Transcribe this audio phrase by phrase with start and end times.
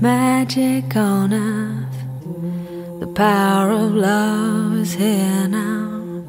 [0.00, 3.00] magic on earth.
[3.00, 6.22] The power of love is here now.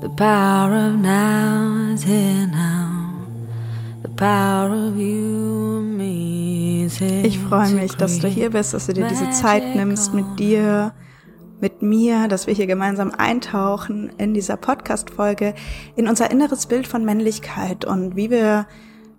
[0.00, 3.26] The power of now is here now.
[4.02, 7.24] The power of you and me is here.
[7.24, 10.92] Ich freue mich, dass du hier bist, dass du dir diese Zeit nimmst mit dir,
[11.60, 15.54] mit mir, dass wir hier gemeinsam eintauchen in dieser Podcast-Folge
[15.96, 18.66] in unser inneres Bild von Männlichkeit und wie wir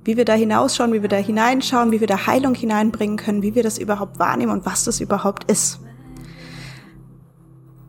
[0.05, 3.55] wie wir da hinausschauen, wie wir da hineinschauen, wie wir da Heilung hineinbringen können, wie
[3.55, 5.79] wir das überhaupt wahrnehmen und was das überhaupt ist.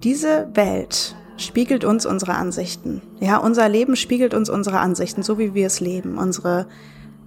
[0.03, 3.03] Diese Welt spiegelt uns unsere Ansichten.
[3.21, 6.67] Ja, unser Leben spiegelt uns unsere Ansichten, so wie wir es leben, unsere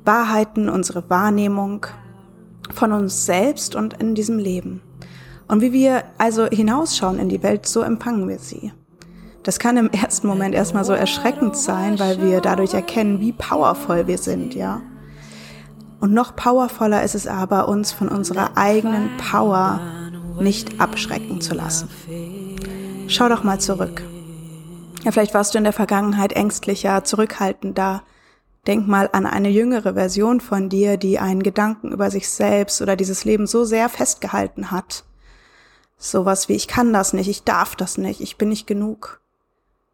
[0.05, 1.85] Wahrheiten, unsere Wahrnehmung
[2.73, 4.81] von uns selbst und in diesem Leben.
[5.47, 8.71] Und wie wir also hinausschauen in die Welt, so empfangen wir sie.
[9.43, 14.07] Das kann im ersten Moment erstmal so erschreckend sein, weil wir dadurch erkennen, wie powervoll
[14.07, 14.81] wir sind, ja.
[15.99, 19.81] Und noch powervoller ist es aber, uns von unserer eigenen Power
[20.39, 21.89] nicht abschrecken zu lassen.
[23.07, 24.01] Schau doch mal zurück.
[25.03, 28.03] Ja, vielleicht warst du in der Vergangenheit ängstlicher, zurückhaltender.
[28.67, 32.95] Denk mal an eine jüngere Version von dir, die einen Gedanken über sich selbst oder
[32.95, 35.05] dieses Leben so sehr festgehalten hat.
[35.97, 39.21] Sowas wie ich kann das nicht, ich darf das nicht, ich bin nicht genug.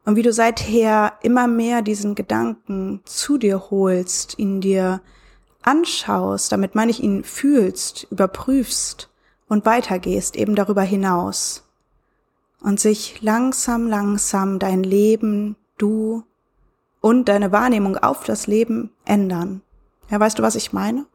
[0.05, 5.01] Und wie du seither immer mehr diesen Gedanken zu dir holst, ihn dir
[5.63, 9.09] anschaust, damit meine ich ihn fühlst, überprüfst
[9.47, 11.63] und weitergehst eben darüber hinaus.
[12.61, 16.23] Und sich langsam, langsam dein Leben, du
[17.01, 19.61] und deine Wahrnehmung auf das Leben ändern.
[20.09, 21.05] Ja, weißt du, was ich meine?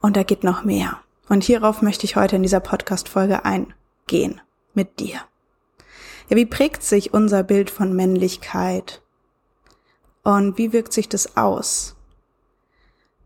[0.00, 1.00] Und da geht noch mehr.
[1.28, 4.40] Und hierauf möchte ich heute in dieser Podcast-Folge eingehen.
[4.74, 5.20] Mit dir.
[6.30, 9.02] Ja, wie prägt sich unser Bild von Männlichkeit?
[10.22, 11.96] Und wie wirkt sich das aus?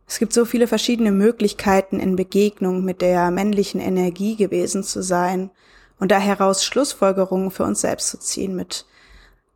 [0.06, 5.50] Es gibt so viele verschiedene Möglichkeiten in Begegnung mit der männlichen Energie gewesen zu sein
[5.98, 8.87] und da heraus Schlussfolgerungen für uns selbst zu ziehen mit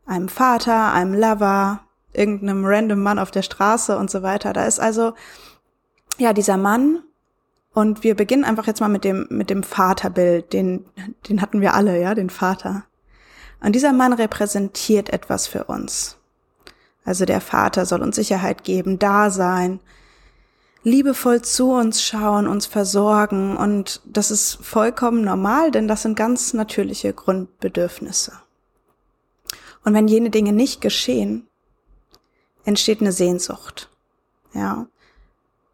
[0.04, 1.80] einem Vater, einem Lover,
[2.12, 4.52] irgendeinem random Mann auf der Straße und so weiter.
[4.52, 5.14] Da ist also,
[6.18, 7.02] ja, dieser Mann
[7.72, 10.84] und wir beginnen einfach jetzt mal mit dem, mit dem Vaterbild, den,
[11.30, 12.84] den hatten wir alle, ja, den Vater.
[13.60, 16.16] Und dieser Mann repräsentiert etwas für uns.
[17.04, 19.80] Also der Vater soll uns Sicherheit geben, da sein,
[20.82, 26.52] liebevoll zu uns schauen, uns versorgen und das ist vollkommen normal, denn das sind ganz
[26.54, 28.32] natürliche Grundbedürfnisse.
[29.84, 31.48] Und wenn jene Dinge nicht geschehen,
[32.64, 33.90] entsteht eine Sehnsucht.
[34.52, 34.86] Ja.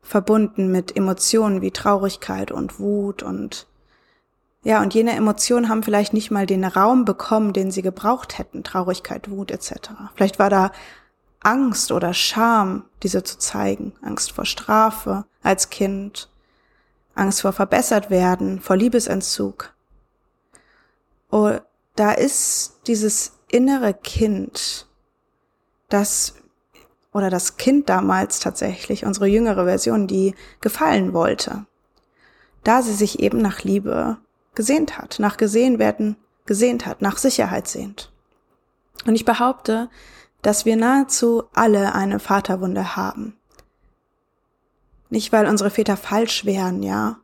[0.02, 3.66] Verbunden mit Emotionen wie Traurigkeit und Wut und
[4.64, 8.64] ja, und jene Emotionen haben vielleicht nicht mal den Raum bekommen, den sie gebraucht hätten,
[8.64, 9.90] Traurigkeit, Wut etc.
[10.14, 10.72] Vielleicht war da
[11.40, 16.30] Angst oder Scham, diese zu zeigen, Angst vor Strafe als Kind,
[17.14, 19.74] Angst vor verbessert werden, vor Liebesentzug.
[21.30, 21.52] Oh,
[21.94, 24.86] da ist dieses innere Kind,
[25.90, 26.34] das
[27.12, 31.66] oder das Kind damals tatsächlich, unsere jüngere Version, die gefallen wollte,
[32.64, 34.16] da sie sich eben nach Liebe
[34.54, 36.16] gesehnt hat, nach gesehen werden
[36.46, 38.12] gesehnt hat, nach Sicherheit sehnt.
[39.06, 39.88] Und ich behaupte,
[40.42, 43.36] dass wir nahezu alle eine Vaterwunde haben.
[45.08, 47.18] Nicht, weil unsere Väter falsch wären, ja,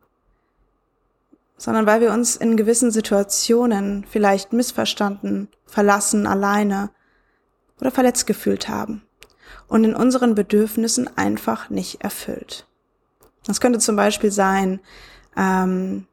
[1.60, 6.90] sondern weil wir uns in gewissen Situationen vielleicht missverstanden, verlassen, alleine
[7.80, 9.02] oder verletzt gefühlt haben
[9.68, 12.66] und in unseren Bedürfnissen einfach nicht erfüllt.
[13.44, 14.80] Das könnte zum Beispiel sein,
[15.36, 16.06] ähm,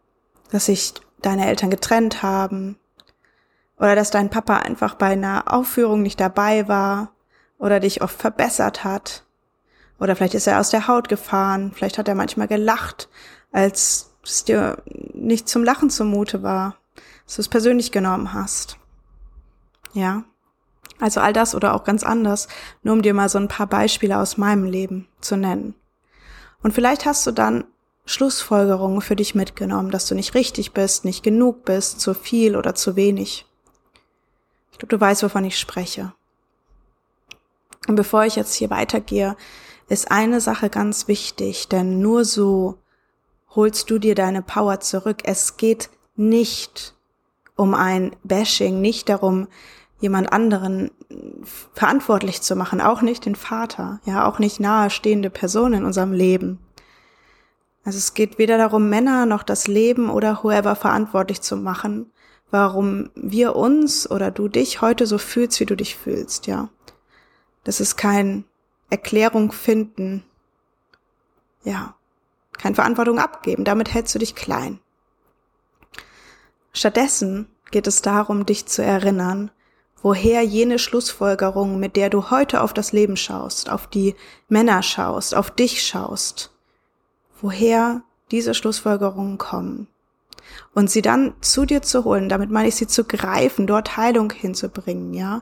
[0.51, 2.77] dass sich deine Eltern getrennt haben
[3.77, 7.11] oder dass dein Papa einfach bei einer Aufführung nicht dabei war
[7.57, 9.23] oder dich oft verbessert hat
[9.99, 13.09] oder vielleicht ist er aus der Haut gefahren, vielleicht hat er manchmal gelacht,
[13.51, 14.81] als es dir
[15.13, 16.75] nicht zum Lachen zumute war,
[17.25, 18.77] dass du es persönlich genommen hast.
[19.93, 20.23] Ja.
[20.99, 22.47] Also all das oder auch ganz anders,
[22.81, 25.75] nur um dir mal so ein paar Beispiele aus meinem Leben zu nennen.
[26.63, 27.65] Und vielleicht hast du dann
[28.07, 32.73] Schlussfolgerungen für dich mitgenommen, dass du nicht richtig bist, nicht genug bist, zu viel oder
[32.73, 33.45] zu wenig.
[34.71, 36.13] Ich glaube, du weißt, wovon ich spreche.
[37.87, 39.35] Und bevor ich jetzt hier weitergehe,
[39.89, 42.77] ist eine Sache ganz wichtig, denn nur so
[43.55, 45.19] holst du dir deine Power zurück.
[45.23, 46.95] Es geht nicht
[47.55, 49.47] um ein Bashing, nicht darum,
[49.99, 50.91] jemand anderen
[51.73, 56.59] verantwortlich zu machen, auch nicht den Vater, ja, auch nicht nahestehende Personen in unserem Leben.
[57.87, 62.11] Also es geht weder darum, Männer noch das Leben oder whoever verantwortlich zu machen,
[62.51, 66.67] warum wir uns oder du dich heute so fühlst, wie du dich fühlst, ja.
[67.63, 68.43] Das ist kein
[68.89, 70.25] Erklärung finden,
[71.63, 71.95] ja,
[72.57, 74.81] keine Verantwortung abgeben, damit hältst du dich klein.
[76.73, 79.49] Stattdessen geht es darum, dich zu erinnern,
[80.01, 84.13] woher jene Schlussfolgerung, mit der du heute auf das Leben schaust, auf die
[84.49, 86.51] Männer schaust, auf dich schaust,
[87.41, 89.87] woher diese Schlussfolgerungen kommen.
[90.73, 94.31] Und sie dann zu dir zu holen, damit meine ich sie zu greifen, dort Heilung
[94.31, 95.41] hinzubringen, ja,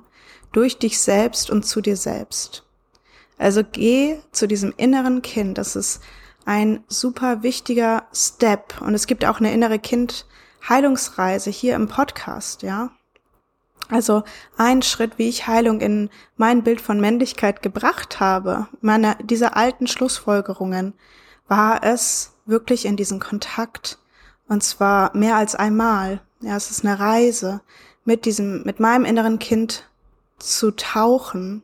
[0.51, 2.63] durch dich selbst und zu dir selbst.
[3.37, 6.01] Also geh zu diesem inneren Kind, das ist
[6.45, 8.81] ein super wichtiger Step.
[8.81, 12.91] Und es gibt auch eine innere Kind-Heilungsreise hier im Podcast, ja.
[13.89, 14.23] Also
[14.57, 19.85] ein Schritt, wie ich Heilung in mein Bild von Männlichkeit gebracht habe, meine, diese alten
[19.85, 20.93] Schlussfolgerungen,
[21.47, 23.99] war es wirklich in diesen Kontakt.
[24.47, 26.21] Und zwar mehr als einmal.
[26.41, 27.61] Ja, es ist eine Reise
[28.03, 29.89] mit diesem, mit meinem inneren Kind
[30.37, 31.63] zu tauchen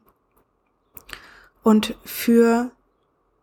[1.64, 2.72] und für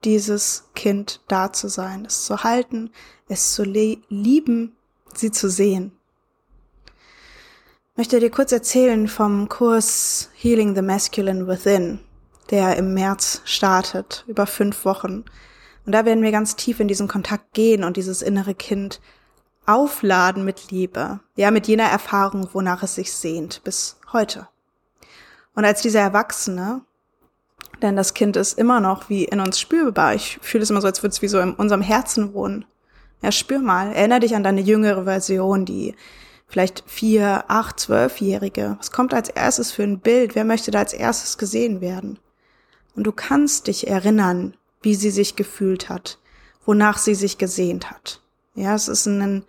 [0.04, 2.90] dieses Kind da zu sein, es zu halten,
[3.28, 4.76] es zu lieben,
[5.14, 5.92] sie zu sehen.
[7.92, 11.98] Ich möchte dir kurz erzählen vom Kurs Healing the Masculine Within,
[12.50, 15.24] der im März startet, über fünf Wochen.
[15.88, 19.00] Und da werden wir ganz tief in diesen Kontakt gehen und dieses innere Kind
[19.64, 24.48] aufladen mit Liebe, ja, mit jener Erfahrung, wonach es sich sehnt, bis heute.
[25.54, 26.82] Und als dieser Erwachsene
[27.80, 30.14] denn das Kind ist immer noch wie in uns spürbar.
[30.14, 32.66] Ich fühle es immer so, als würde es wie so in unserem Herzen wohnen.
[33.22, 33.90] Ja, spür mal.
[33.94, 35.94] Erinner dich an deine jüngere Version, die
[36.48, 38.76] vielleicht vier, acht, zwölfjährige.
[38.78, 40.34] Was kommt als erstes für ein Bild?
[40.34, 42.18] Wer möchte da als erstes gesehen werden?
[42.94, 46.18] Und du kannst dich erinnern, wie sie sich gefühlt hat,
[46.64, 48.22] wonach sie sich gesehnt hat.
[48.54, 49.44] Ja, es ist ein,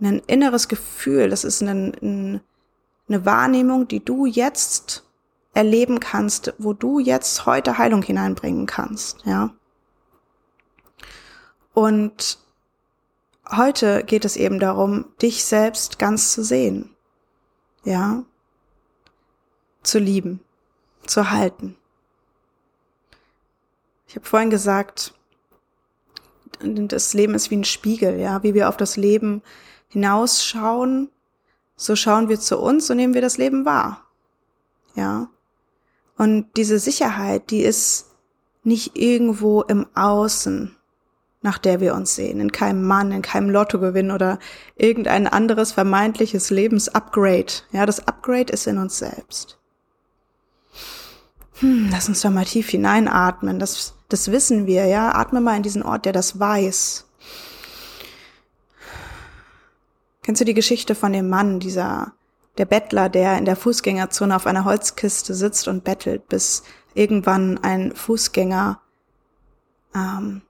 [0.00, 2.40] ein inneres Gefühl, das ist ein, ein,
[3.08, 5.04] eine Wahrnehmung, die du jetzt
[5.54, 9.54] erleben kannst, wo du jetzt heute Heilung hineinbringen kannst, ja.
[11.74, 12.38] Und
[13.50, 16.94] heute geht es eben darum, dich selbst ganz zu sehen,
[17.84, 18.24] ja,
[19.82, 20.40] zu lieben,
[21.06, 21.76] zu halten.
[24.12, 25.14] Ich habe vorhin gesagt,
[26.60, 29.40] das Leben ist wie ein Spiegel, ja, wie wir auf das Leben
[29.88, 31.08] hinausschauen,
[31.76, 34.04] so schauen wir zu uns und nehmen wir das Leben wahr.
[34.96, 35.30] Ja.
[36.18, 38.10] Und diese Sicherheit, die ist
[38.64, 40.76] nicht irgendwo im Außen,
[41.40, 44.38] nach der wir uns sehen, in keinem Mann, in keinem Lottogewinn oder
[44.76, 47.62] irgendein anderes vermeintliches Lebensupgrade.
[47.72, 49.58] Ja, das Upgrade ist in uns selbst.
[51.60, 53.58] Hm, lass uns doch mal tief hineinatmen.
[53.58, 55.14] Das, das wissen wir, ja.
[55.14, 57.06] Atme mal in diesen Ort, der das weiß.
[60.22, 62.12] Kennst du die Geschichte von dem Mann, dieser
[62.58, 66.62] der Bettler, der in der Fußgängerzone auf einer Holzkiste sitzt und bettelt, bis
[66.94, 68.80] irgendwann ein Fußgänger
[69.94, 70.42] ähm,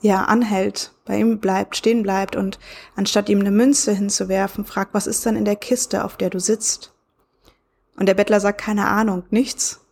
[0.00, 2.58] ja anhält, bei ihm bleibt, stehen bleibt und
[2.96, 6.40] anstatt ihm eine Münze hinzuwerfen, fragt, was ist denn in der Kiste, auf der du
[6.40, 6.94] sitzt?
[7.96, 9.84] Und der Bettler sagt, keine Ahnung, nichts,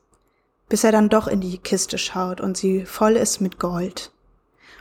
[0.69, 4.13] bis er dann doch in die Kiste schaut und sie voll ist mit Gold.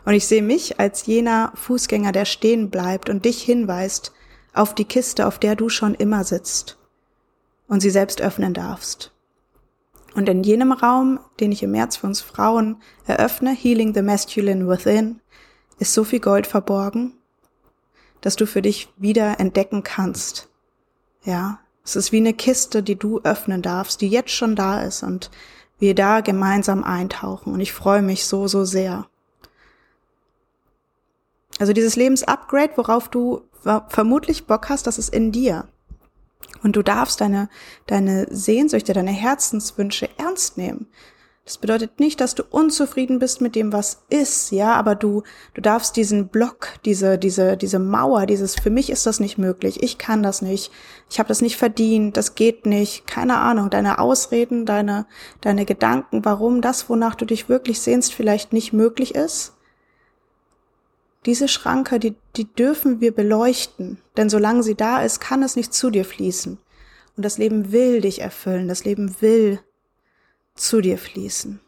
[0.05, 4.13] Und ich sehe mich als jener Fußgänger, der stehen bleibt und dich hinweist
[4.53, 6.77] auf die Kiste, auf der du schon immer sitzt
[7.67, 9.11] und sie selbst öffnen darfst.
[10.15, 14.67] Und in jenem Raum, den ich im März für uns Frauen eröffne, Healing the Masculine
[14.67, 15.19] Within,
[15.79, 17.13] ist so viel Gold verborgen,
[18.21, 20.49] dass du für dich wieder entdecken kannst.
[21.23, 25.03] Ja, es ist wie eine Kiste, die du öffnen darfst, die jetzt schon da ist
[25.03, 25.29] und
[25.79, 27.53] wir da gemeinsam eintauchen.
[27.53, 29.07] Und ich freue mich so, so sehr.
[31.59, 33.41] Also dieses Lebensupgrade, worauf du
[33.89, 35.67] vermutlich Bock hast, das ist in dir.
[36.63, 37.49] Und du darfst deine,
[37.85, 40.87] deine Sehnsüchte, deine Herzenswünsche ernst nehmen.
[41.47, 45.23] Das bedeutet nicht, dass du unzufrieden bist mit dem, was ist, ja, aber du,
[45.53, 49.81] du darfst diesen Block, diese, diese, diese Mauer, dieses, für mich ist das nicht möglich,
[49.81, 50.73] ich kann das nicht,
[51.09, 55.05] ich habe das nicht verdient, das geht nicht, keine Ahnung, deine Ausreden, deine,
[55.39, 59.53] deine Gedanken, warum das, wonach du dich wirklich sehnst, vielleicht nicht möglich ist,
[61.25, 65.73] diese Schranke, die, die dürfen wir beleuchten, denn solange sie da ist, kann es nicht
[65.73, 66.57] zu dir fließen.
[67.15, 69.61] Und das Leben will dich erfüllen, das Leben will
[70.57, 71.59] zu dir fließen.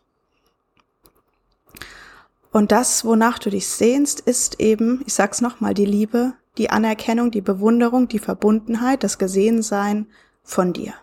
[2.52, 7.32] Und das, wonach du dich sehnst, ist eben, ich sag's nochmal, die Liebe, die Anerkennung,
[7.32, 10.08] die Bewunderung, die Verbundenheit, das Gesehensein
[10.44, 10.94] von dir.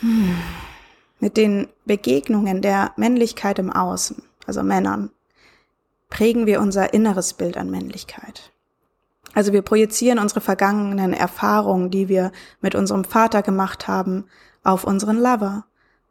[0.00, 0.36] Hm.
[1.18, 5.10] Mit den Begegnungen der Männlichkeit im Außen, also Männern,
[6.10, 8.52] prägen wir unser inneres Bild an Männlichkeit.
[9.34, 14.24] Also wir projizieren unsere vergangenen Erfahrungen, die wir mit unserem Vater gemacht haben,
[14.62, 15.64] auf unseren Lover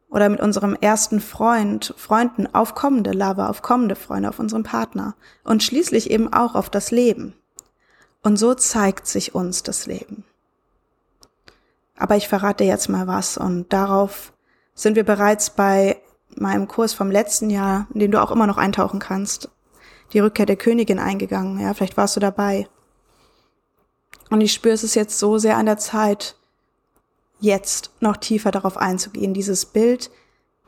[0.10, 5.16] oder mit unserem ersten Freund, Freunden auf kommende Lover, auf kommende Freunde, auf unseren Partner
[5.44, 7.34] und schließlich eben auch auf das Leben.
[8.24, 10.24] Und so zeigt sich uns das Leben.
[11.96, 14.34] Aber ich verrate jetzt mal was und darauf
[14.74, 15.98] sind wir bereits bei
[16.36, 19.50] meinem Kurs vom letzten Jahr, in den du auch immer noch eintauchen kannst,
[20.14, 21.60] die Rückkehr der Königin eingegangen.
[21.60, 22.68] Ja, vielleicht warst du dabei.
[24.32, 26.38] Und ich spüre es jetzt so sehr an der Zeit,
[27.42, 29.34] jetzt noch tiefer darauf einzugehen.
[29.34, 30.10] Dieses Bild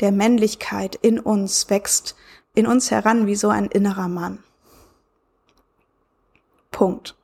[0.02, 2.16] der Männlichkeit in uns wächst
[2.56, 4.44] in uns heran wie so ein innerer Mann.
[6.70, 7.16] Punkt.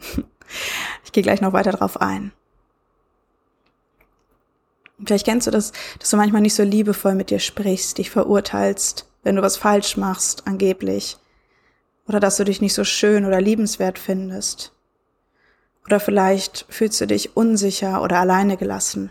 [1.04, 2.32] Ich gehe gleich noch weiter drauf ein.
[5.02, 9.08] Vielleicht kennst du das, dass du manchmal nicht so liebevoll mit dir sprichst, dich verurteilst,
[9.22, 11.18] wenn du was falsch machst, angeblich.
[12.06, 14.72] Oder dass du dich nicht so schön oder liebenswert findest.
[15.86, 19.10] Oder vielleicht fühlst du dich unsicher oder alleine gelassen.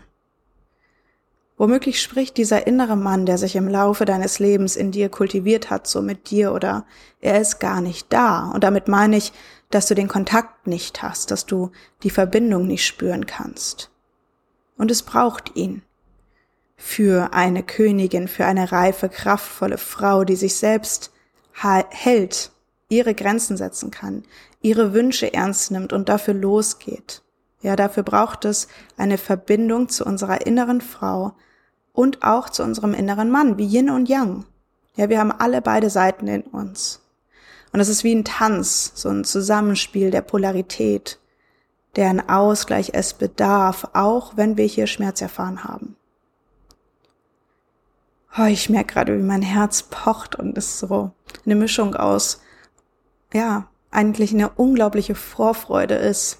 [1.58, 5.86] Womöglich spricht dieser innere Mann, der sich im Laufe deines Lebens in dir kultiviert hat,
[5.86, 6.84] so mit dir oder
[7.20, 8.50] er ist gar nicht da.
[8.50, 9.32] Und damit meine ich,
[9.70, 11.70] dass du den Kontakt nicht hast, dass du
[12.02, 13.90] die Verbindung nicht spüren kannst.
[14.76, 15.82] Und es braucht ihn
[16.76, 21.12] für eine Königin, für eine reife, kraftvolle Frau, die sich selbst
[21.52, 22.50] hält,
[22.88, 24.24] ihre Grenzen setzen kann,
[24.62, 27.22] ihre Wünsche ernst nimmt und dafür losgeht.
[27.60, 31.34] Ja, dafür braucht es eine Verbindung zu unserer inneren Frau
[31.92, 34.44] und auch zu unserem inneren Mann, wie Yin und Yang.
[34.96, 37.00] Ja, wir haben alle beide Seiten in uns.
[37.72, 41.18] Und es ist wie ein Tanz, so ein Zusammenspiel der Polarität,
[41.96, 45.96] deren Ausgleich es bedarf, auch wenn wir hier Schmerz erfahren haben.
[48.38, 51.12] Oh, ich merke gerade, wie mein Herz pocht und es so
[51.44, 52.40] eine Mischung aus,
[53.32, 56.38] ja, eigentlich eine unglaubliche Vorfreude ist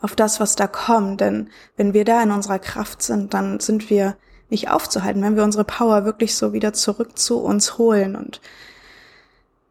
[0.00, 1.20] auf das, was da kommt.
[1.20, 4.16] Denn wenn wir da in unserer Kraft sind, dann sind wir
[4.48, 8.16] nicht aufzuhalten, wenn wir unsere Power wirklich so wieder zurück zu uns holen.
[8.16, 8.40] Und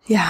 [0.05, 0.23] ja,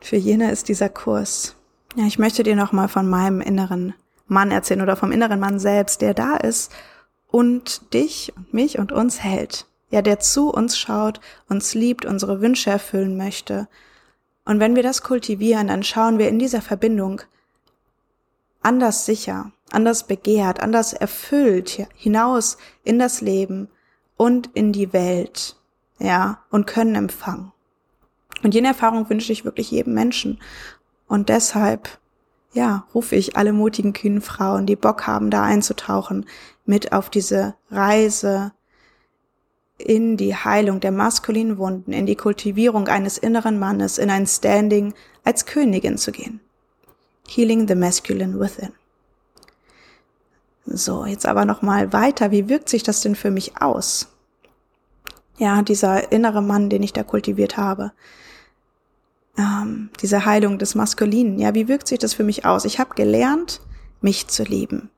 [0.00, 1.54] für jene ist dieser Kurs.
[1.96, 3.94] Ja, ich möchte dir nochmal von meinem inneren
[4.26, 6.72] Mann erzählen oder vom inneren Mann selbst, der da ist
[7.28, 9.66] und dich und mich und uns hält.
[9.90, 13.68] Ja, der zu uns schaut, uns liebt, unsere Wünsche erfüllen möchte
[14.44, 17.22] und wenn wir das kultivieren, dann schauen wir in dieser Verbindung
[18.62, 23.68] anders sicher, anders begehrt, anders erfüllt hinaus in das Leben
[24.16, 25.56] und in die Welt,
[25.98, 27.52] ja, und können empfangen.
[28.42, 30.38] Und jene Erfahrung wünsche ich wirklich jedem Menschen.
[31.08, 31.98] Und deshalb,
[32.52, 36.26] ja, rufe ich alle mutigen, kühnen Frauen, die Bock haben, da einzutauchen,
[36.66, 38.52] mit auf diese Reise
[39.84, 44.94] in die Heilung der maskulinen Wunden, in die Kultivierung eines inneren Mannes, in ein Standing
[45.24, 46.40] als Königin zu gehen.
[47.28, 48.72] Healing the masculine within.
[50.66, 52.30] So, jetzt aber noch mal weiter.
[52.30, 54.08] Wie wirkt sich das denn für mich aus?
[55.36, 57.92] Ja, dieser innere Mann, den ich da kultiviert habe.
[59.36, 61.38] Ähm, diese Heilung des Maskulinen.
[61.38, 62.64] Ja, wie wirkt sich das für mich aus?
[62.64, 63.60] Ich habe gelernt,
[64.00, 64.90] mich zu lieben.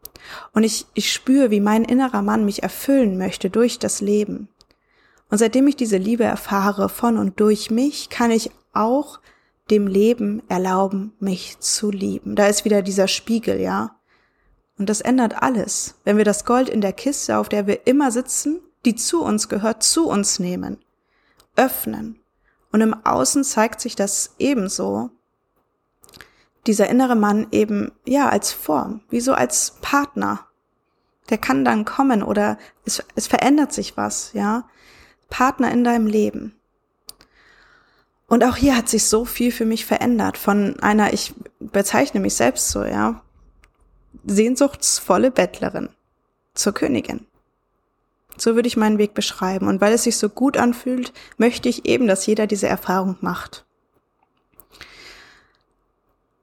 [0.52, 4.48] Und ich, ich spüre, wie mein innerer Mann mich erfüllen möchte durch das Leben.
[5.30, 9.20] Und seitdem ich diese Liebe erfahre von und durch mich, kann ich auch
[9.70, 12.36] dem Leben erlauben, mich zu lieben.
[12.36, 13.96] Da ist wieder dieser Spiegel, ja.
[14.78, 18.12] Und das ändert alles, wenn wir das Gold in der Kiste, auf der wir immer
[18.12, 20.78] sitzen, die zu uns gehört, zu uns nehmen,
[21.56, 22.20] öffnen.
[22.70, 25.10] Und im Außen zeigt sich das ebenso.
[26.66, 30.46] Dieser innere Mann eben, ja, als Form, wie so als Partner.
[31.30, 34.68] Der kann dann kommen oder es, es verändert sich was, ja.
[35.28, 36.54] Partner in deinem Leben.
[38.28, 42.34] Und auch hier hat sich so viel für mich verändert von einer, ich bezeichne mich
[42.34, 43.22] selbst so, ja,
[44.24, 45.90] sehnsuchtsvolle Bettlerin
[46.54, 47.26] zur Königin.
[48.36, 49.68] So würde ich meinen Weg beschreiben.
[49.68, 53.64] Und weil es sich so gut anfühlt, möchte ich eben, dass jeder diese Erfahrung macht.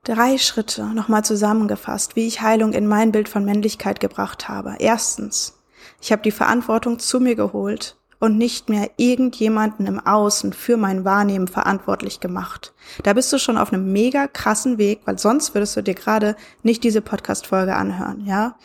[0.03, 4.75] Drei Schritte nochmal zusammengefasst, wie ich Heilung in mein Bild von Männlichkeit gebracht habe.
[4.79, 5.59] Erstens,
[6.01, 11.03] ich habe die Verantwortung zu mir geholt und nicht mehr irgendjemanden im Außen für mein
[11.03, 12.74] Wahrnehmen verantwortlich gemacht.
[13.03, 16.38] Da bist du schon auf einem mega krassen Weg, weil sonst würdest du dir gerade
[16.62, 18.56] nicht diese Podcast-Folge anhören, ja?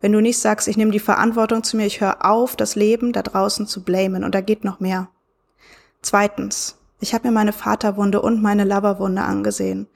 [0.00, 3.12] Wenn du nicht sagst, ich nehme die Verantwortung zu mir, ich höre auf, das Leben
[3.12, 5.06] da draußen zu blamen und da geht noch mehr.
[6.02, 9.86] Zweitens, ich habe mir meine Vaterwunde und meine Loverwunde angesehen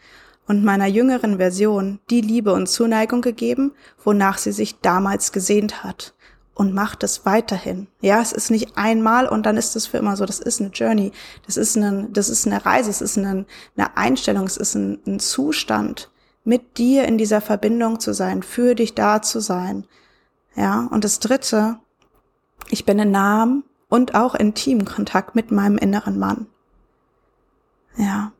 [0.46, 3.72] und meiner jüngeren Version die Liebe und Zuneigung gegeben,
[4.04, 6.14] wonach sie sich damals gesehnt hat
[6.58, 7.86] und macht es weiterhin.
[8.00, 10.26] Ja, es ist nicht einmal und dann ist es für immer so.
[10.26, 11.12] Das ist eine Journey.
[11.46, 12.90] Das ist eine, das ist eine Reise.
[12.90, 13.46] Es ist eine,
[13.76, 14.44] eine Einstellung.
[14.44, 16.10] Es ist ein, ein Zustand,
[16.42, 19.86] mit dir in dieser Verbindung zu sein, für dich da zu sein.
[20.56, 21.78] Ja, und das dritte,
[22.70, 26.48] ich bin in nahem und auch intimen Kontakt mit meinem inneren Mann.
[27.96, 28.32] Ja,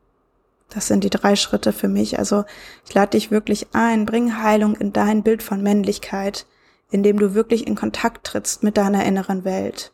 [0.67, 2.19] das sind die drei Schritte für mich.
[2.19, 2.43] Also
[2.85, 6.45] ich lade dich wirklich ein, bring Heilung in dein Bild von Männlichkeit,
[6.91, 9.91] indem du wirklich in Kontakt trittst mit deiner inneren Welt.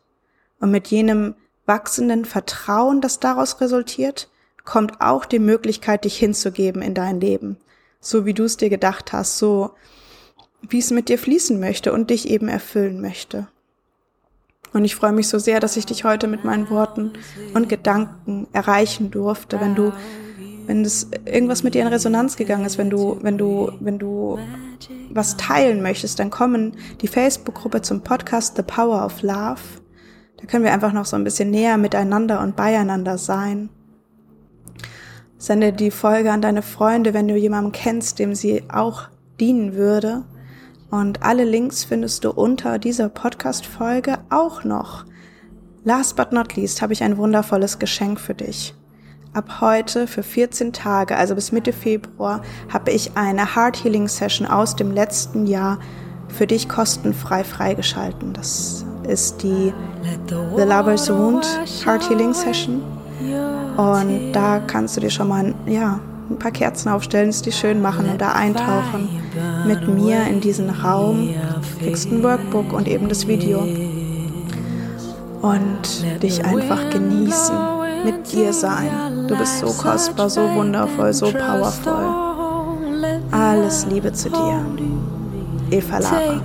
[0.60, 1.34] Und mit jenem
[1.66, 4.30] wachsenden Vertrauen, das daraus resultiert,
[4.64, 7.58] kommt auch die Möglichkeit, dich hinzugeben in dein Leben.
[8.00, 9.70] So wie du es dir gedacht hast, so
[10.62, 13.48] wie es mit dir fließen möchte und dich eben erfüllen möchte.
[14.72, 17.12] Und ich freue mich so sehr, dass ich dich heute mit meinen Worten
[17.54, 19.92] und Gedanken erreichen durfte, wenn du
[20.66, 24.38] wenn es irgendwas mit dir in Resonanz gegangen ist, wenn du, wenn du, wenn du
[25.10, 29.60] was teilen möchtest, dann kommen die Facebook-Gruppe zum Podcast The Power of Love.
[30.38, 33.70] Da können wir einfach noch so ein bisschen näher miteinander und beieinander sein.
[35.38, 39.08] Sende die Folge an deine Freunde, wenn du jemanden kennst, dem sie auch
[39.38, 40.24] dienen würde.
[40.90, 45.04] Und alle Links findest du unter dieser Podcast-Folge auch noch.
[45.84, 48.74] Last but not least habe ich ein wundervolles Geschenk für dich.
[49.36, 52.40] Ab heute für 14 Tage, also bis Mitte Februar,
[52.72, 55.78] habe ich eine Heart Healing Session aus dem letzten Jahr
[56.28, 58.32] für dich kostenfrei freigeschalten.
[58.32, 59.74] Das ist die
[60.56, 61.44] The Lover's Wound
[61.84, 62.80] Heart Healing Session.
[63.76, 66.00] Und da kannst du dir schon mal ja,
[66.30, 69.20] ein paar Kerzen aufstellen, es dir schön machen und da eintauchen
[69.66, 71.28] mit mir in diesen Raum.
[71.78, 73.68] Du kriegst ein Workbook und eben das Video.
[75.42, 77.75] Und dich einfach genießen
[78.06, 78.90] mit dir sein.
[79.28, 81.92] Du bist so kostbar, so wundervoll, so powerful.
[83.30, 84.64] Alles Liebe zu dir.
[85.70, 86.40] Eva Lara.